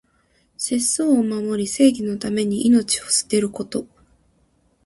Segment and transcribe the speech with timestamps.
[0.57, 3.85] 節操を守り、正義のために命を捨てること。